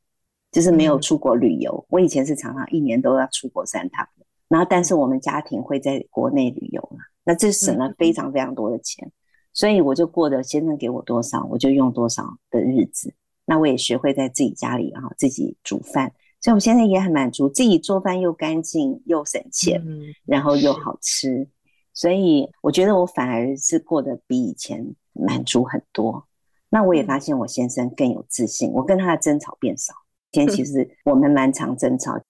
[0.50, 1.84] 就是没有出国旅游。
[1.90, 4.08] 我以前是常常一年都要出国三趟。
[4.48, 9.10] 然后，但是我们家庭会在国内旅游嘛，那这省了非常非常多的钱，
[9.52, 13.12] 所以我就过得先生给我多少，我就用多少的日子。
[13.44, 19.83] 那我也学会在自己家里啊，自己煮饭，所以我现在也很满足，自己做饭又干净又省钱，
[20.24, 21.48] 然后又好吃，
[21.92, 26.26] 所以我觉得我反而是过得比以前满足很多。
[26.70, 29.94] 那我也发现我先生更有自信，我跟他的争吵变少。
[30.33, 32.20] 以前其实我们蛮常争吵。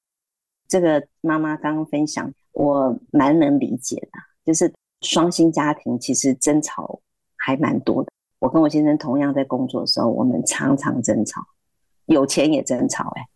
[0.69, 4.19] 这个妈妈刚刚分享，我蛮能理解的。
[4.45, 7.01] 就是双薪家庭其实争吵
[7.37, 8.11] 还蛮多的。
[8.45, 11.41] 我跟我先生同样在工作的时候，我们常常争吵，
[12.05, 13.27] 有钱也争吵，哎，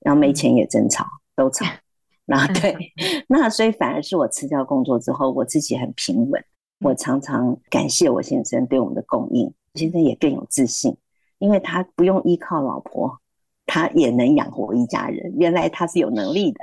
[0.00, 1.64] 然后没钱也争吵，都吵。
[2.26, 2.76] 然后对，
[3.26, 6.44] 那所以反而是我辞掉工作之后，我自己很平稳。
[6.80, 10.94] 我常常感谢我先生对我们的供应，我先生也更有自信，
[11.38, 13.18] 因为他不用依靠老婆，
[13.64, 15.32] 他也能养活一家人。
[15.38, 16.60] 原来他是有能力的。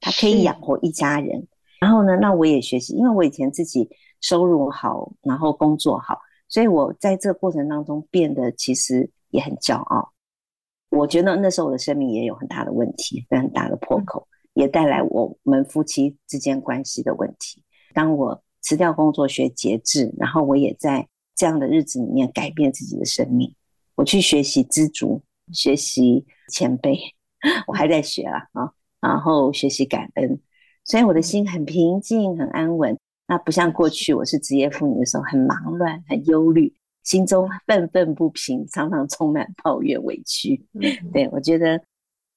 [0.00, 1.46] 他可以养活一家人，
[1.78, 3.86] 然后呢，那我也学习，因为我以前自己
[4.22, 6.18] 收入好，然后工作好，
[6.54, 10.12] 所以我在这个过程当中变得其实也很骄傲。
[10.90, 17.60] 我觉得那时候我的生命也有很大的问题，很大的破口，嗯、也带来我们夫妻之间关系的问题。
[17.92, 23.52] 当我辞掉工作学节制，然后我也在这样的日子里面改变自己的生命，
[23.96, 25.20] 我去学习知足，
[25.52, 26.96] 学习谦卑，
[27.66, 28.72] 我还在学啊啊。
[29.00, 30.40] 然后学习感恩，
[30.84, 32.96] 所以我的心很平静、很安稳。
[33.26, 40.66] 那不像过去我是职业妇女的时候，很忙乱、很忧虑，心中愤愤不平，常常充满抱怨、委屈。
[41.12, 41.82] 对，我觉得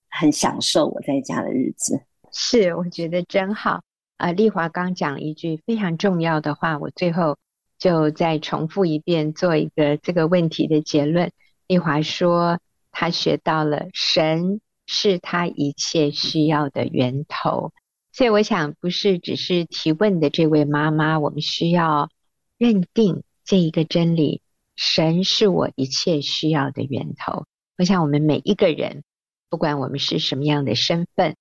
[0.09, 2.01] 很享受我在家的日子。
[2.31, 3.81] 是，我觉得真好。
[4.15, 7.37] 啊、呃，丽华刚讲了一句非常重要的话，我最后
[7.77, 11.31] 就再重复一遍，做一个这个问题的结论。
[11.67, 12.59] 丽华说，
[12.91, 17.71] 她学到了神是她一切需要的源头。
[18.17, 22.09] 所以，我想不是只是提问的这位妈妈，我们需要
[22.57, 24.41] 认定这一个真理：
[24.75, 27.45] 神是我一切需要的源头。
[27.77, 29.03] 我想，我们每一个人，
[29.51, 31.35] 不管我们是什么样的身份，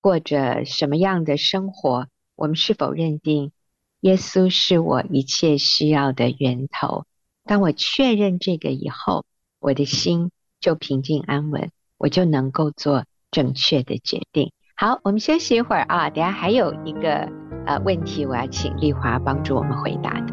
[0.00, 2.06] 过着什么样的生活，
[2.36, 3.50] 我们是否认定？
[3.98, 7.06] 耶稣是我一切需要的源头。
[7.42, 9.24] 当我确认这个以后，
[9.58, 14.52] 我的心就平静安稳，我就能够做正确的决定。
[14.82, 17.28] 好，我们休息一会儿啊，等下还有一个
[17.66, 20.32] 呃问题，我要请丽华帮助我们回答的。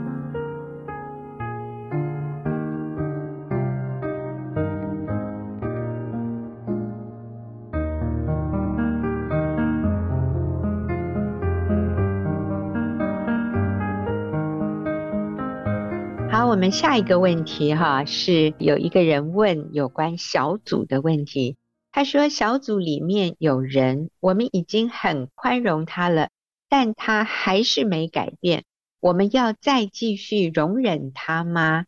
[16.50, 21.58] 我们下一个问题哈，是有一个人问有关小组的问题。
[21.98, 26.30] 他说：“小组里面有人，我们已经很宽容他了，
[26.70, 28.66] 但他还是没改变。
[29.00, 31.86] 我们要再继续容忍他吗？”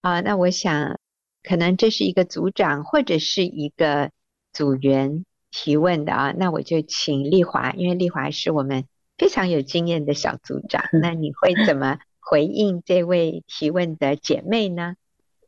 [0.00, 0.98] 啊，那我想，
[1.42, 4.10] 可能这是一个组长或者是一个
[4.54, 6.34] 组员提问的啊。
[6.34, 8.86] 那我就请丽华，因为丽华是我们
[9.18, 11.98] 非常有经验的小组长，那你会怎么？
[12.18, 14.94] 回应这位提问的姐妹呢？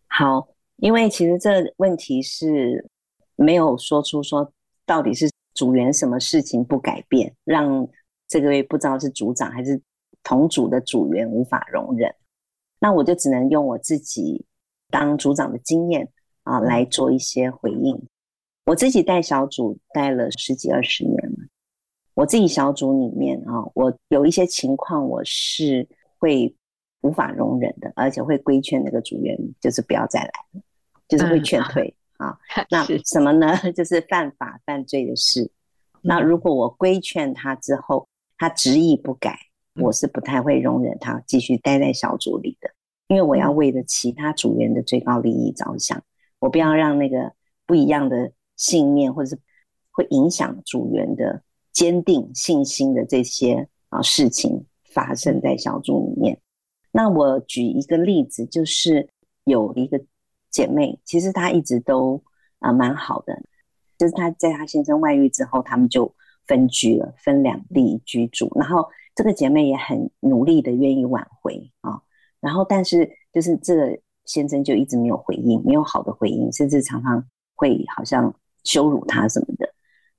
[0.06, 2.90] 好，因为其实这问题是
[3.36, 4.52] 没有说出说
[4.84, 7.88] 到底是组员什么事情不改变，让
[8.28, 9.80] 这个月不知道是组长还是
[10.22, 12.14] 同组的组员无法容忍。
[12.78, 14.44] 那我就只能用我自己
[14.90, 16.08] 当组长的经验
[16.42, 18.00] 啊来做一些回应。
[18.64, 21.36] 我自己带小组带了十几二十年了，
[22.14, 26.54] 我自己小组里面啊，我有一些情况我是会。
[27.04, 30.62] 无法容忍的，而且会规劝那个组员，就是不要再来了，
[31.08, 32.38] 就是会劝退、嗯、啊。
[32.70, 33.56] 那什么呢？
[33.72, 35.50] 就是犯法犯罪的事。
[36.00, 38.08] 那如果我规劝他之后，
[38.38, 39.38] 他执意不改，
[39.76, 42.70] 我是不太会容忍他继续待在小组里的，
[43.08, 46.02] 因为我要为了其他组员的最高利益着想，
[46.40, 47.32] 我不要让那个
[47.66, 49.40] 不一样的信念或者是
[49.92, 51.42] 会影响组员的
[51.72, 56.40] 坚定信心的这些啊事情发生在小组里面。
[56.90, 59.08] 那我举一个例子，就是
[59.44, 60.02] 有一个
[60.52, 62.22] 姐妹，其实她一直都
[62.60, 63.42] 啊蛮好的，
[63.98, 66.14] 就是她在她先生外遇之后，他们就
[66.46, 68.48] 分居了，分两地居住。
[68.54, 72.00] 然后这个姐妹也很努力的愿意挽回啊，
[72.40, 77.24] 然后但是就是这个先生就一直没有回应，没有好的回应，甚至常常
[77.56, 78.32] 会好像
[78.62, 79.68] 羞辱她什么的。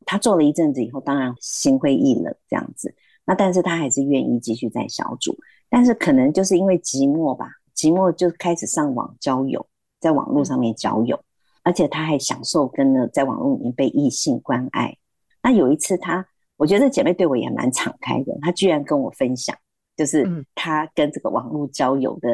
[0.05, 2.93] 她做了一阵子以后，当然心灰意冷这样子。
[3.25, 5.37] 那但是她还是愿意继续在小组。
[5.69, 9.65] 但是可能就是因为寂寞吧，寂寞就开始上网交友，
[10.03, 11.17] 在网络上面交友，
[11.63, 14.93] 而且他还享受跟呢在网络里面被异性关爱。
[15.41, 16.25] 那有一次他，
[16.57, 19.55] 我觉得这姐妹对我也蛮敞开的，她居然跟我分享，
[19.95, 22.33] 就是她跟这个网络交友的，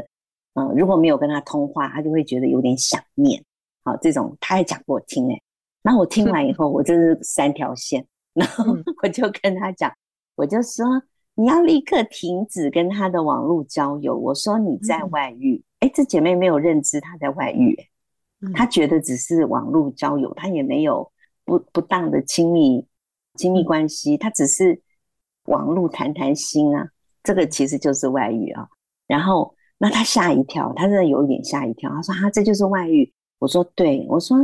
[0.55, 3.39] 嗯、呃，如果没有跟他通话，她就会觉得有点想念。
[3.83, 5.39] 好，这种她还讲给我听诶，
[5.83, 8.03] 然后我听完以后，我真是三条线，
[8.33, 9.93] 然后我就跟她讲，
[10.35, 10.85] 我就说。
[11.35, 14.13] 你要立刻停止跟他的网络交友。
[14.13, 17.77] 我说你在外遇，哎、嗯，这姐妹没有认知她在外遇，
[18.53, 21.11] 她觉得只是网络交友，她也没有
[21.45, 22.85] 不不当的亲密
[23.35, 24.81] 亲密关系，她只是
[25.45, 26.89] 网络谈谈心啊，
[27.23, 28.67] 这个其实就是外遇啊。
[29.07, 33.11] 然后那她吓一跳，她真的有一点吓一跳，她说啊，这就是外遇。
[33.39, 34.37] 我说对，我说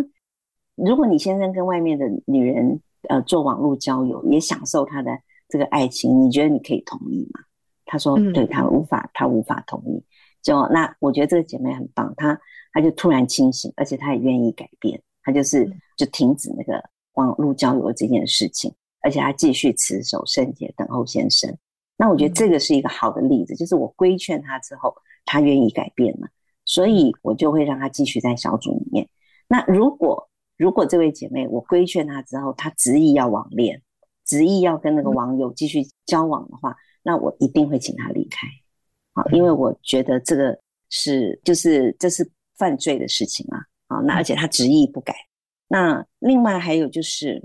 [0.76, 5.12] 如果你先生跟外面的女人呃做网络交友，也享受他的。
[5.48, 7.40] 这个爱情，你觉得你可以同意吗？
[7.86, 10.04] 他说：“对，他无法，他无法同意。”
[10.46, 12.40] 就那，我觉得这个姐妹很棒，她
[12.72, 15.68] 她就突然清醒，而且她也愿意改变，她就是
[15.98, 16.80] 就停止那个
[17.16, 18.72] 网络交友这件事情，
[19.02, 21.52] 而且她继续持守圣洁，等候先生。
[21.98, 26.28] 那我觉得这个是一个好的例子，就是我规劝她之后，她愿意改变了，
[26.64, 29.10] 所以我就会让她继续在小组里面。
[29.48, 33.82] 那如果如果这位姐妹我规劝她之后，她执意要网恋。
[34.28, 38.48] 执意要跟那个网友继续交往的话，嗯、那我一定会请她离开，
[39.16, 40.56] 好，因为我觉得这个
[40.90, 43.58] 是就是这是犯罪的事情啊，
[43.88, 45.16] 啊，那而且他执意不改。
[45.68, 47.42] 那另外还有就是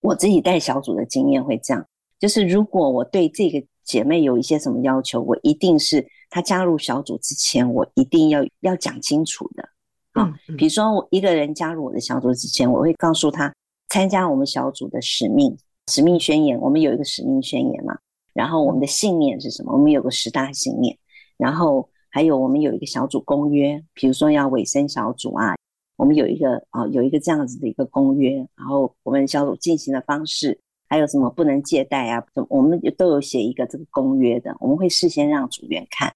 [0.00, 1.84] 我自己带小组的经验会这样，
[2.20, 9.68] 就是如果我对这个姐妹有一些什么要求，我一定是她加入小组之前，我一定要要讲清楚的，
[10.12, 13.52] 啊，比如说我一个人加入我的小组之前，我会告诉她
[13.88, 15.56] 参加我们小组的使命。
[15.88, 17.96] 使命宣言，我们有一个使命宣言嘛，
[18.32, 19.72] 然后我们的信念是什么？
[19.72, 20.98] 我们有个十大信念，
[21.36, 25.54] 然后还有我们有一个小组公约，比如说要委身小组啊，
[25.96, 30.58] 我们有一个啊有一个这样子的一个公约，然后我们小组进行的方式，
[30.88, 36.10] 还有什么不能借贷啊，我们都有写一个这个公约的，我们会事先让组员看，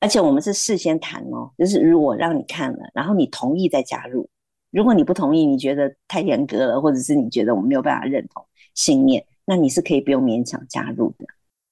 [0.00, 4.28] 而且我们是事先谈哦，就是如果让你看了，然后你同意再加入，
[4.70, 11.26] 如果你不同意，你觉得太严格了，或者是你觉得我们没有办法认同信念，那你是可以不用勉强加入的，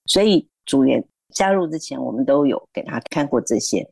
[0.06, 1.04] 所以组员。
[1.34, 3.90] 加入之前，我们都有给他看过这些，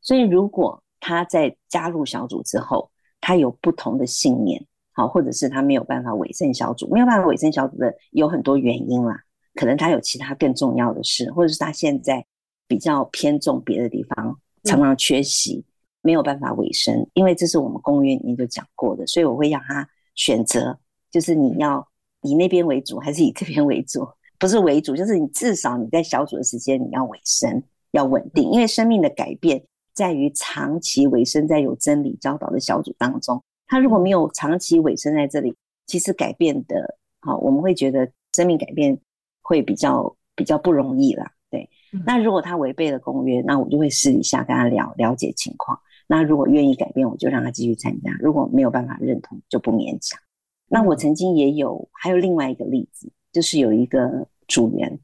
[0.00, 9.18] 所以如果他在加入小组之后，他有不同的信念，好，或者是他没有办法委身小组，没有办法委身小组的有很多原因啦，
[9.54, 12.24] 可能他有其他更重要的事，或者是他现在
[12.68, 15.64] 比较偏重别的地方，常常缺席，
[16.02, 20.78] 没有办法委身，因为这是我们公约里面就讲过的，所以我会让他选择，
[21.10, 21.88] 就是你要
[22.20, 24.06] 以那边为主，还是以这边为主。
[24.38, 27.62] 不是为主，就是你至少你在小组的时间你要委身，
[27.92, 29.62] 要稳定，因为生命的改变
[29.94, 33.42] 在于长期委身在有真理教导的小组当中。
[33.66, 35.54] 他如果没有长期委身在这里，
[35.86, 38.98] 其实改变的，好，我们会觉得生命改变
[39.42, 41.32] 会比较比较不容易啦。
[41.50, 41.68] 对，
[42.04, 45.78] 那如果他违背了公约，那我就会私底下跟他聊了解情况。
[46.08, 50.20] 那如果愿意改变，我就让他继续参加；如果没有办法认同，就不勉强。
[50.68, 53.10] 那我曾经也有还有另外一个例子。
[53.36, 54.98] 就是有一个组员，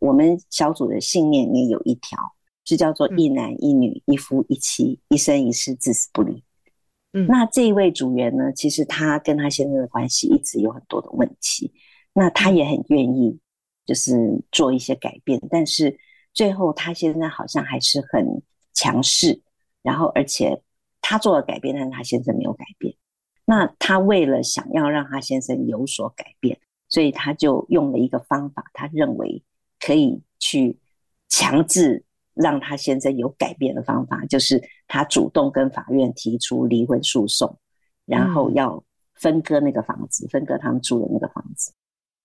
[0.00, 2.18] 我们小组的信念里面有一条，
[2.64, 6.42] 是叫做一男一女一夫一妻一生一世至死不离。
[7.12, 11.72] 嗯，那这一位组员呢，其实他跟他先生的关系一直有很多的问题，
[12.12, 13.38] 那他也很愿意
[13.86, 15.96] 就是做一些改变，但是
[16.34, 18.42] 最后他现在好像还是很
[18.74, 19.40] 强势，
[19.84, 20.60] 然后而且
[21.00, 22.96] 他做了改变，但是他先生没有改变。
[23.44, 26.58] 那他为了想要让他先生有所改变。
[26.88, 29.42] 所以他就用了一个方法，他认为
[29.78, 30.78] 可以去
[31.28, 32.02] 强制
[32.34, 37.58] 让他先生有改变的方法，就是他主动跟法院提出离婚诉讼，
[38.06, 38.82] 然后要
[39.14, 41.72] 分割那个房子，分割他们住的那个房子。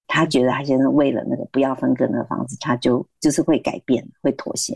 [0.06, 4.74] 他觉得他先生为了那个不要分割那个房子，他就就是会改变，会妥协。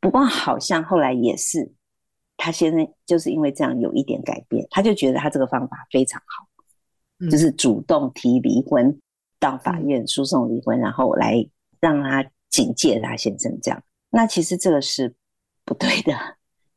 [0.00, 1.70] 不过好像后来也是，
[2.38, 8.98] 他先生就是因为这样有一点改变，他就觉得他这个方法非常好，就是主动提离婚。
[9.40, 11.44] 到法院诉讼离婚，然后来
[11.80, 15.14] 让他警戒他先生这样，那其实这个是
[15.64, 16.14] 不对的，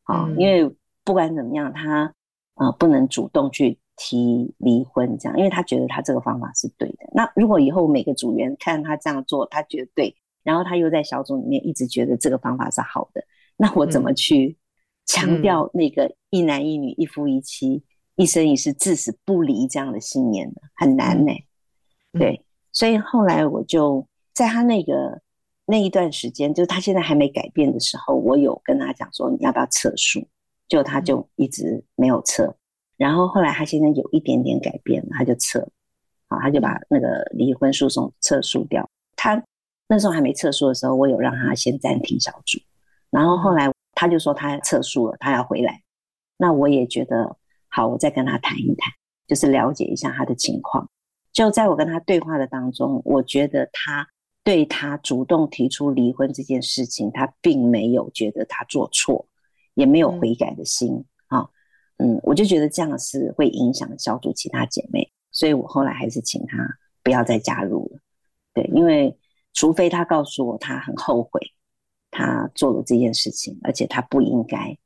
[0.03, 2.13] 啊，因为不管怎么样，他
[2.55, 6.99] 呃不能主动去提离婚这样，因为他觉得他这个方法是对的。
[7.13, 13.23] 那如果以后每个组员看他这样做，他觉得对，然后他又在小组里面一直觉得这个方法是好的，
[13.57, 14.57] 那我怎么去
[15.05, 17.83] 强调那个一男一女一夫一妻
[18.15, 20.61] 一生一世至死不离这样的信念呢？
[20.75, 21.33] 很难呢，
[22.13, 22.41] 对。
[22.73, 25.21] 所以后来我就在他那个
[25.65, 30.27] 那一段时间，就是他现在还没改变的时候，我有跟他讲说，你要不要撤诉？
[30.67, 32.53] 就他就一直没有撤。
[32.97, 35.59] 然后后来他现在有一点点改变，他就撤，
[36.27, 38.89] 好，他就把那个离婚诉讼撤诉掉。
[39.15, 39.41] 他
[39.87, 42.59] 那时候还没撤诉的时候，我有让他先暂停小组。
[43.09, 45.81] 然后后来他就说他撤诉了，他要回来。
[46.37, 48.91] 那我也觉得好，我再跟他谈一谈，
[49.27, 50.89] 就是了解一下他的情况。
[51.33, 54.07] 就在我跟他对话的当中，我觉得他
[54.43, 59.27] 对他主动提出离婚这件事情，他并没有觉得他做错，
[59.73, 61.49] 也没有悔改的心啊。
[61.97, 66.57] 嗯，我就觉得这样是会影响小组其他姐妹，所以我后来还是请他
[67.01, 67.99] 不要再加入了。
[68.53, 69.17] 对，因为
[69.53, 71.41] 除非他告诉我他很后悔
[72.11, 74.77] 他做了这件事情，而且他不应该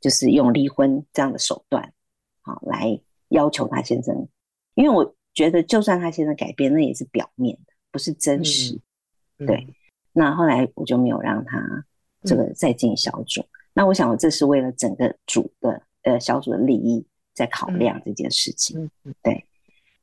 [0.00, 1.92] 就是用离婚这样的手段，
[2.40, 4.26] 好来要求他先生，
[4.74, 5.14] 因为我。
[5.34, 8.78] 觉得就算他现在改变，那也是表面的，不是真实。
[9.38, 9.74] 嗯、对，嗯、
[10.12, 11.84] 那后来我就没有让他
[12.22, 13.40] 这个再进小组。
[13.40, 17.02] 嗯、那我想，我这是为了整个组的呃小组的利益
[17.32, 18.90] 在考量这件事情。
[19.04, 19.42] 嗯、对，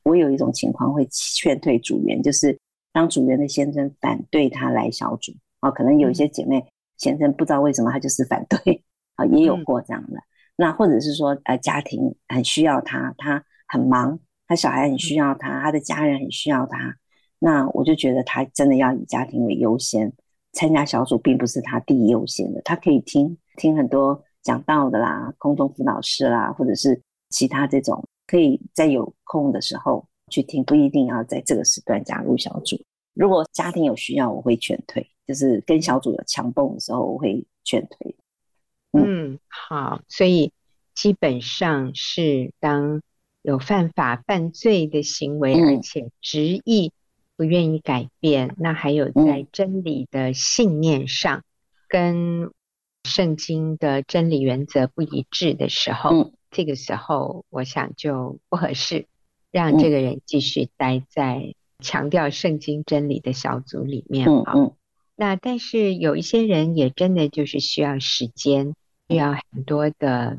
[0.01, 2.57] 我有一种情况会劝退组员，就是
[2.91, 6.65] 当组员的先生反对他来小组啊，可能有一些姐妹
[6.97, 10.17] 先生不知道为什么他就是反对啊，也有过这样的。
[10.17, 10.23] 嗯、
[10.55, 14.19] 那或者是说呃家庭很需要他，他很忙。
[14.50, 16.95] 他小孩很需要他，他的家人很需要他，
[17.38, 20.12] 那我就觉得他真的要以家庭为优先，
[20.54, 22.60] 参加小组并不是他第一优先的。
[22.64, 32.76] 他可以听听很多讲道的啦，空中辅导室啦，或者是其他这种，可以在有空的时候去听，不一定要在这个时段加入小组。
[33.14, 38.16] 如果家庭有需要，我会劝退，就是跟小组有强蹦的时候，我会劝退。
[38.93, 40.52] 嗯，好，所以
[40.95, 43.00] 基本上是当。
[43.50, 46.91] 有犯法犯罪的行为，而且执意
[47.36, 51.43] 不愿意改变，嗯、那还有在真理的信念上
[51.88, 52.52] 跟
[53.06, 59.08] 圣经的真理原则不一致的时候，嗯、这个时候我想就不合适，
[59.52, 64.54] 让这个人继续待在强调圣经真理的小组里面啊。
[65.16, 68.76] 那但是有一些人也真的就是需要时间，
[69.08, 70.38] 需要很多的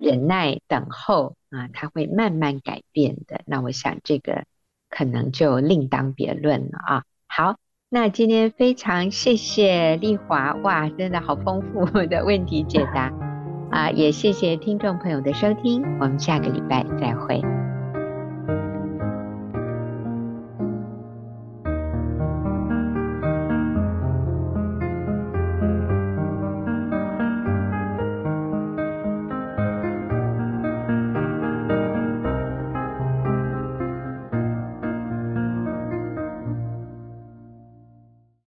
[0.00, 3.42] 忍耐等候啊，它会慢慢改变的。
[3.46, 4.44] 那我想这个
[4.88, 7.04] 可能就另当别论了啊。
[7.28, 7.54] 好。
[7.92, 13.12] 那今天非常谢谢丽华，哇，真的好丰富的问题解答
[13.72, 13.90] 啊！
[13.90, 17.42] 也谢谢听众朋友的收听，我们下个礼拜再会。